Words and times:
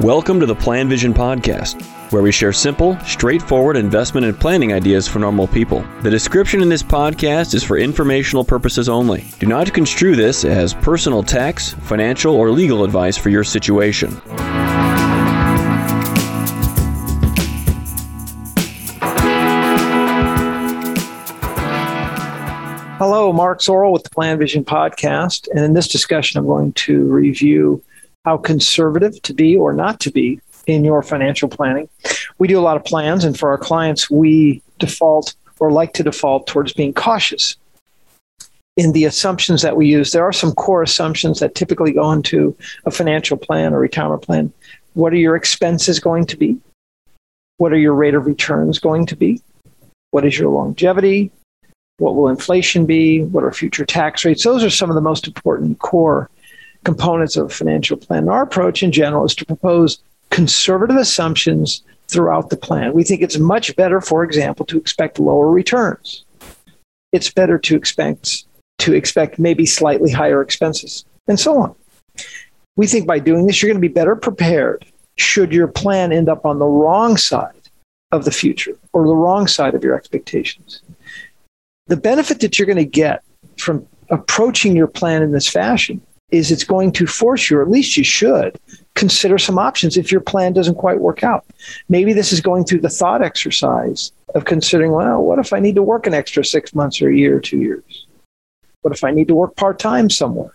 Welcome 0.00 0.40
to 0.40 0.46
the 0.46 0.56
PlanVision 0.56 1.12
Podcast, 1.12 1.82
where 2.10 2.22
we 2.22 2.32
share 2.32 2.54
simple, 2.54 2.98
straightforward 3.00 3.76
investment 3.76 4.24
and 4.24 4.40
planning 4.40 4.72
ideas 4.72 5.06
for 5.06 5.18
normal 5.18 5.46
people. 5.46 5.84
The 6.00 6.08
description 6.08 6.62
in 6.62 6.70
this 6.70 6.82
podcast 6.82 7.52
is 7.52 7.62
for 7.62 7.76
informational 7.76 8.42
purposes 8.42 8.88
only. 8.88 9.26
Do 9.40 9.46
not 9.46 9.74
construe 9.74 10.16
this 10.16 10.46
as 10.46 10.72
personal 10.72 11.22
tax, 11.22 11.74
financial, 11.74 12.34
or 12.34 12.50
legal 12.50 12.82
advice 12.82 13.18
for 13.18 13.28
your 13.28 13.44
situation. 13.44 14.10
Hello, 22.96 23.34
Mark 23.34 23.60
Zoril 23.60 23.92
with 23.92 24.04
the 24.04 24.10
PlanVision 24.10 24.64
Podcast. 24.64 25.46
And 25.54 25.62
in 25.62 25.74
this 25.74 25.88
discussion, 25.88 26.38
I'm 26.38 26.46
going 26.46 26.72
to 26.72 27.04
review 27.04 27.82
how 28.24 28.36
conservative 28.36 29.20
to 29.22 29.34
be 29.34 29.56
or 29.56 29.72
not 29.72 30.00
to 30.00 30.10
be 30.10 30.40
in 30.66 30.84
your 30.84 31.02
financial 31.02 31.48
planning. 31.48 31.88
We 32.38 32.48
do 32.48 32.58
a 32.58 32.62
lot 32.62 32.76
of 32.76 32.84
plans, 32.84 33.24
and 33.24 33.38
for 33.38 33.50
our 33.50 33.58
clients, 33.58 34.10
we 34.10 34.62
default 34.78 35.34
or 35.58 35.72
like 35.72 35.92
to 35.94 36.02
default 36.02 36.46
towards 36.46 36.72
being 36.72 36.94
cautious 36.94 37.56
in 38.76 38.92
the 38.92 39.04
assumptions 39.04 39.62
that 39.62 39.76
we 39.76 39.86
use. 39.86 40.12
There 40.12 40.24
are 40.24 40.32
some 40.32 40.52
core 40.52 40.82
assumptions 40.82 41.40
that 41.40 41.54
typically 41.54 41.92
go 41.92 42.12
into 42.12 42.56
a 42.86 42.90
financial 42.90 43.36
plan 43.36 43.74
or 43.74 43.78
retirement 43.78 44.22
plan. 44.22 44.52
What 44.94 45.12
are 45.12 45.16
your 45.16 45.36
expenses 45.36 46.00
going 46.00 46.26
to 46.26 46.36
be? 46.36 46.58
What 47.58 47.72
are 47.72 47.78
your 47.78 47.94
rate 47.94 48.14
of 48.14 48.26
returns 48.26 48.78
going 48.78 49.06
to 49.06 49.16
be? 49.16 49.42
What 50.12 50.24
is 50.24 50.38
your 50.38 50.50
longevity? 50.50 51.30
What 51.98 52.14
will 52.14 52.28
inflation 52.28 52.86
be? 52.86 53.22
What 53.24 53.44
are 53.44 53.52
future 53.52 53.84
tax 53.84 54.24
rates? 54.24 54.44
Those 54.44 54.64
are 54.64 54.70
some 54.70 54.88
of 54.88 54.94
the 54.94 55.02
most 55.02 55.26
important 55.26 55.78
core 55.78 56.30
components 56.84 57.36
of 57.36 57.46
a 57.46 57.50
financial 57.50 57.96
plan. 57.96 58.28
Our 58.28 58.42
approach 58.42 58.82
in 58.82 58.92
general 58.92 59.24
is 59.24 59.34
to 59.36 59.44
propose 59.44 59.98
conservative 60.30 60.96
assumptions 60.96 61.82
throughout 62.08 62.50
the 62.50 62.56
plan. 62.56 62.92
We 62.92 63.04
think 63.04 63.22
it's 63.22 63.38
much 63.38 63.74
better, 63.76 64.00
for 64.00 64.24
example, 64.24 64.66
to 64.66 64.78
expect 64.78 65.18
lower 65.18 65.50
returns. 65.50 66.24
It's 67.12 67.30
better 67.30 67.58
to 67.58 67.76
expect 67.76 68.44
to 68.78 68.94
expect 68.94 69.38
maybe 69.38 69.66
slightly 69.66 70.10
higher 70.10 70.40
expenses, 70.40 71.04
and 71.28 71.38
so 71.38 71.58
on. 71.58 71.74
We 72.76 72.86
think 72.86 73.06
by 73.06 73.18
doing 73.18 73.46
this, 73.46 73.60
you're 73.60 73.68
going 73.68 73.80
to 73.80 73.86
be 73.86 73.92
better 73.92 74.16
prepared 74.16 74.86
should 75.16 75.52
your 75.52 75.68
plan 75.68 76.12
end 76.12 76.30
up 76.30 76.46
on 76.46 76.58
the 76.58 76.66
wrong 76.66 77.18
side 77.18 77.68
of 78.10 78.24
the 78.24 78.30
future 78.30 78.76
or 78.94 79.06
the 79.06 79.14
wrong 79.14 79.46
side 79.46 79.74
of 79.74 79.84
your 79.84 79.94
expectations. 79.94 80.80
The 81.88 81.96
benefit 81.96 82.40
that 82.40 82.58
you're 82.58 82.66
going 82.66 82.76
to 82.78 82.84
get 82.84 83.22
from 83.58 83.86
approaching 84.08 84.74
your 84.74 84.86
plan 84.86 85.22
in 85.22 85.30
this 85.30 85.46
fashion 85.46 86.00
is 86.30 86.50
it's 86.50 86.64
going 86.64 86.92
to 86.92 87.06
force 87.06 87.50
you, 87.50 87.58
or 87.58 87.62
at 87.62 87.70
least 87.70 87.96
you 87.96 88.04
should, 88.04 88.58
consider 88.94 89.38
some 89.38 89.58
options 89.58 89.96
if 89.96 90.12
your 90.12 90.20
plan 90.20 90.52
doesn't 90.52 90.76
quite 90.76 91.00
work 91.00 91.22
out. 91.22 91.44
Maybe 91.88 92.12
this 92.12 92.32
is 92.32 92.40
going 92.40 92.64
through 92.64 92.80
the 92.80 92.88
thought 92.88 93.22
exercise 93.22 94.12
of 94.34 94.44
considering, 94.44 94.92
well, 94.92 95.22
what 95.22 95.38
if 95.38 95.52
I 95.52 95.60
need 95.60 95.74
to 95.76 95.82
work 95.82 96.06
an 96.06 96.14
extra 96.14 96.44
six 96.44 96.74
months 96.74 97.00
or 97.02 97.08
a 97.08 97.16
year 97.16 97.36
or 97.36 97.40
two 97.40 97.58
years? 97.58 98.06
What 98.82 98.94
if 98.94 99.04
I 99.04 99.10
need 99.10 99.28
to 99.28 99.34
work 99.34 99.56
part 99.56 99.78
time 99.78 100.08
somewhere? 100.08 100.54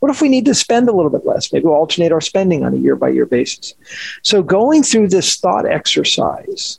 What 0.00 0.10
if 0.10 0.20
we 0.20 0.28
need 0.28 0.44
to 0.46 0.54
spend 0.54 0.88
a 0.88 0.92
little 0.92 1.10
bit 1.10 1.26
less? 1.26 1.52
Maybe 1.52 1.64
we'll 1.64 1.74
alternate 1.74 2.12
our 2.12 2.20
spending 2.20 2.64
on 2.64 2.74
a 2.74 2.78
year 2.78 2.96
by 2.96 3.08
year 3.08 3.26
basis. 3.26 3.74
So, 4.22 4.42
going 4.42 4.82
through 4.82 5.08
this 5.08 5.36
thought 5.36 5.66
exercise, 5.66 6.78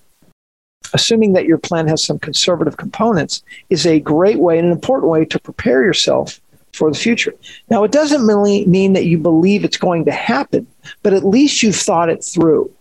assuming 0.93 1.33
that 1.33 1.45
your 1.45 1.57
plan 1.57 1.87
has 1.87 2.03
some 2.03 2.19
conservative 2.19 2.77
components, 2.77 3.43
is 3.69 3.85
a 3.85 3.99
great 3.99 4.39
way 4.39 4.57
and 4.57 4.67
an 4.67 4.73
important 4.73 5.11
way 5.11 5.25
to 5.25 5.39
prepare 5.39 5.83
yourself 5.83 6.39
for 6.75 6.91
the 6.91 6.97
future. 6.97 7.33
Now, 7.69 7.83
it 7.83 7.91
doesn't 7.91 8.25
really 8.25 8.65
mean 8.65 8.93
that 8.93 9.05
you 9.05 9.17
believe 9.17 9.63
it's 9.63 9.77
going 9.77 10.05
to 10.05 10.11
happen, 10.11 10.67
but 11.03 11.13
at 11.13 11.25
least 11.25 11.63
you've 11.63 11.75
thought 11.75 12.09
it 12.09 12.23
through 12.23 12.71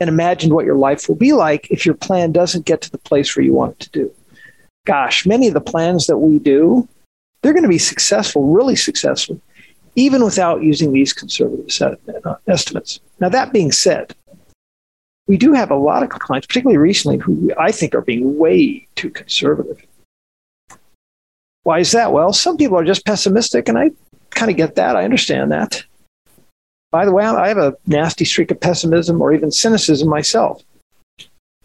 and 0.00 0.08
imagined 0.08 0.52
what 0.52 0.64
your 0.64 0.76
life 0.76 1.08
will 1.08 1.16
be 1.16 1.32
like 1.32 1.70
if 1.70 1.86
your 1.86 1.94
plan 1.94 2.32
doesn't 2.32 2.66
get 2.66 2.80
to 2.82 2.90
the 2.90 2.98
place 2.98 3.36
where 3.36 3.44
you 3.44 3.52
want 3.52 3.74
it 3.74 3.80
to 3.80 3.90
do. 3.90 4.12
Gosh, 4.84 5.26
many 5.26 5.46
of 5.46 5.54
the 5.54 5.60
plans 5.60 6.06
that 6.08 6.18
we 6.18 6.38
do, 6.38 6.88
they're 7.40 7.52
going 7.52 7.62
to 7.62 7.68
be 7.68 7.78
successful, 7.78 8.48
really 8.48 8.74
successful, 8.74 9.40
even 9.94 10.24
without 10.24 10.62
using 10.62 10.92
these 10.92 11.12
conservative 11.12 11.96
uh, 12.24 12.34
estimates. 12.48 12.98
Now, 13.20 13.28
that 13.28 13.52
being 13.52 13.70
said, 13.70 14.14
we 15.28 15.36
do 15.36 15.52
have 15.52 15.70
a 15.70 15.76
lot 15.76 16.02
of 16.02 16.08
clients, 16.08 16.46
particularly 16.46 16.78
recently, 16.78 17.18
who 17.18 17.52
I 17.58 17.70
think 17.70 17.94
are 17.94 18.00
being 18.00 18.38
way 18.38 18.88
too 18.96 19.10
conservative. 19.10 19.86
Why 21.64 21.78
is 21.78 21.92
that? 21.92 22.12
Well, 22.12 22.32
some 22.32 22.56
people 22.56 22.78
are 22.78 22.84
just 22.84 23.06
pessimistic, 23.06 23.68
and 23.68 23.78
I 23.78 23.92
kind 24.30 24.50
of 24.50 24.56
get 24.56 24.74
that. 24.74 24.96
I 24.96 25.04
understand 25.04 25.52
that. 25.52 25.84
By 26.90 27.04
the 27.04 27.12
way, 27.12 27.24
I 27.24 27.48
have 27.48 27.58
a 27.58 27.76
nasty 27.86 28.24
streak 28.24 28.50
of 28.50 28.60
pessimism 28.60 29.22
or 29.22 29.32
even 29.32 29.50
cynicism 29.50 30.08
myself. 30.08 30.62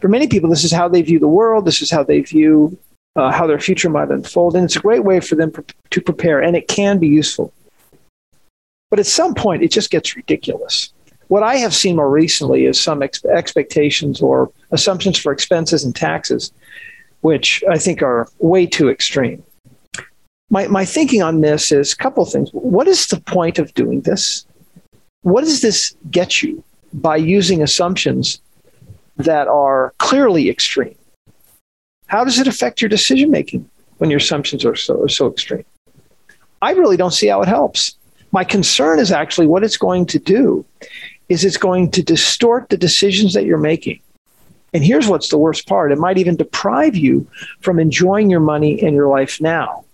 For 0.00 0.08
many 0.08 0.28
people, 0.28 0.48
this 0.48 0.64
is 0.64 0.72
how 0.72 0.88
they 0.88 1.02
view 1.02 1.18
the 1.18 1.28
world. 1.28 1.64
This 1.64 1.82
is 1.82 1.90
how 1.90 2.02
they 2.04 2.20
view 2.20 2.78
uh, 3.16 3.32
how 3.32 3.46
their 3.46 3.58
future 3.58 3.90
might 3.90 4.10
unfold. 4.10 4.54
And 4.54 4.64
it's 4.64 4.76
a 4.76 4.80
great 4.80 5.04
way 5.04 5.18
for 5.18 5.34
them 5.34 5.52
to 5.90 6.00
prepare, 6.00 6.40
and 6.40 6.56
it 6.56 6.68
can 6.68 6.98
be 6.98 7.08
useful. 7.08 7.52
But 8.90 9.00
at 9.00 9.06
some 9.06 9.34
point, 9.34 9.62
it 9.62 9.72
just 9.72 9.90
gets 9.90 10.16
ridiculous. 10.16 10.92
What 11.26 11.42
I 11.42 11.56
have 11.56 11.74
seen 11.74 11.96
more 11.96 12.08
recently 12.08 12.64
is 12.64 12.80
some 12.80 13.02
ex- 13.02 13.24
expectations 13.24 14.22
or 14.22 14.50
assumptions 14.70 15.18
for 15.18 15.32
expenses 15.32 15.84
and 15.84 15.94
taxes, 15.94 16.52
which 17.20 17.62
I 17.68 17.76
think 17.76 18.02
are 18.02 18.28
way 18.38 18.66
too 18.66 18.88
extreme 18.88 19.42
my, 20.50 20.66
my 20.68 20.84
thinking 20.84 21.22
on 21.22 21.40
this 21.40 21.70
is 21.72 21.92
a 21.92 21.96
couple 21.96 22.22
of 22.22 22.30
things. 22.30 22.50
What 22.52 22.88
is 22.88 23.06
the 23.06 23.20
point 23.20 23.58
of 23.58 23.74
doing 23.74 24.02
this? 24.02 24.46
What 25.22 25.44
does 25.44 25.60
this 25.60 25.94
get 26.10 26.42
you 26.42 26.62
by 26.92 27.16
using 27.16 27.62
assumptions 27.62 28.40
that 29.16 29.46
are 29.48 29.92
clearly 29.98 30.48
extreme? 30.48 30.94
How 32.06 32.24
does 32.24 32.38
it 32.38 32.46
affect 32.46 32.80
your 32.80 32.88
decision 32.88 33.30
making 33.30 33.68
when 33.98 34.10
your 34.10 34.18
assumptions 34.18 34.64
are 34.64 34.76
so, 34.76 35.02
are 35.02 35.08
so 35.08 35.26
extreme? 35.26 35.64
I 36.62 36.72
really 36.72 36.96
don't 36.96 37.12
see 37.12 37.26
how 37.26 37.42
it 37.42 37.48
helps. 37.48 37.96
My 38.32 38.44
concern 38.44 38.98
is 38.98 39.12
actually 39.12 39.46
what 39.46 39.64
it's 39.64 39.76
going 39.76 40.06
to 40.06 40.18
do 40.18 40.64
is 41.28 41.44
it's 41.44 41.58
going 41.58 41.90
to 41.90 42.02
distort 42.02 42.70
the 42.70 42.76
decisions 42.76 43.34
that 43.34 43.44
you're 43.44 43.58
making. 43.58 44.00
And 44.72 44.84
here's 44.84 45.08
what's 45.08 45.28
the 45.28 45.38
worst 45.38 45.66
part 45.66 45.92
it 45.92 45.98
might 45.98 46.18
even 46.18 46.36
deprive 46.36 46.96
you 46.96 47.26
from 47.60 47.78
enjoying 47.78 48.30
your 48.30 48.40
money 48.40 48.80
and 48.82 48.94
your 48.94 49.08
life 49.08 49.40
now 49.40 49.84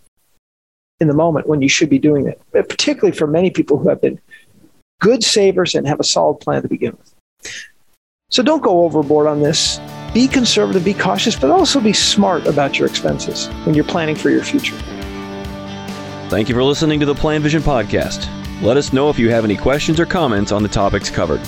in 1.05 1.09
the 1.09 1.15
moment 1.15 1.47
when 1.47 1.61
you 1.61 1.69
should 1.69 1.91
be 1.91 1.99
doing 1.99 2.27
it, 2.27 2.41
particularly 2.53 3.15
for 3.15 3.27
many 3.27 3.51
people 3.51 3.77
who 3.77 3.91
have 3.91 4.01
been 4.01 4.19
good 5.01 5.23
savers 5.23 5.75
and 5.75 5.87
have 5.87 6.01
a 6.01 6.05
solid 6.05 6.41
plan 6.41 6.63
to 6.63 6.69
begin 6.69 6.97
with. 6.99 7.15
So 8.31 8.43
don't 8.43 8.63
go 8.63 8.85
overboard 8.85 9.27
on 9.27 9.43
this. 9.43 9.79
Be 10.15 10.27
conservative, 10.27 10.83
be 10.83 10.95
cautious, 10.95 11.37
but 11.37 11.51
also 11.51 11.79
be 11.79 11.93
smart 11.93 12.47
about 12.47 12.79
your 12.79 12.89
expenses 12.89 13.49
when 13.67 13.75
you're 13.75 13.85
planning 13.85 14.17
for 14.17 14.31
your 14.31 14.43
future. 14.43 14.77
Thank 16.31 16.49
you 16.49 16.55
for 16.55 16.65
listening 16.65 17.01
to 17.01 17.07
the 17.07 17.15
PlanVision 17.15 17.61
Podcast. 17.61 18.31
Let 18.63 18.79
us 18.79 18.95
know 18.95 19.11
if 19.11 19.19
you 19.19 19.29
have 19.29 19.45
any 19.45 19.57
questions 19.57 20.01
or 20.01 20.07
comments 20.07 20.53
on 20.53 20.63
the 20.63 20.71
topics 20.71 21.11
covered. 21.11 21.43